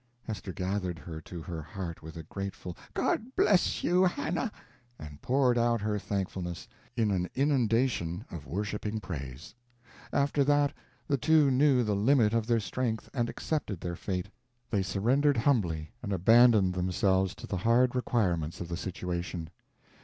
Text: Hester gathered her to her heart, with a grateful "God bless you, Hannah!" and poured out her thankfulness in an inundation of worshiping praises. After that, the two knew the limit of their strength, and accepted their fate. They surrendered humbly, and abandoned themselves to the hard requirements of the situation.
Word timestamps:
Hester 0.23 0.51
gathered 0.51 0.97
her 0.97 1.21
to 1.21 1.43
her 1.43 1.61
heart, 1.61 2.01
with 2.01 2.17
a 2.17 2.23
grateful 2.23 2.75
"God 2.95 3.35
bless 3.35 3.83
you, 3.83 4.05
Hannah!" 4.05 4.51
and 4.97 5.21
poured 5.21 5.59
out 5.59 5.79
her 5.81 5.99
thankfulness 5.99 6.67
in 6.97 7.11
an 7.11 7.29
inundation 7.35 8.25
of 8.31 8.47
worshiping 8.47 8.99
praises. 8.99 9.53
After 10.11 10.43
that, 10.43 10.73
the 11.07 11.17
two 11.17 11.51
knew 11.51 11.83
the 11.83 11.95
limit 11.95 12.33
of 12.33 12.47
their 12.47 12.59
strength, 12.59 13.11
and 13.13 13.29
accepted 13.29 13.79
their 13.79 13.95
fate. 13.95 14.29
They 14.71 14.81
surrendered 14.81 15.37
humbly, 15.37 15.91
and 16.01 16.11
abandoned 16.11 16.73
themselves 16.73 17.35
to 17.35 17.45
the 17.45 17.57
hard 17.57 17.93
requirements 17.93 18.59
of 18.59 18.69
the 18.69 18.77
situation. 18.77 19.51